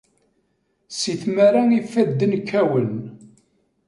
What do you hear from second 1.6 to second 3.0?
ifadden kkawen.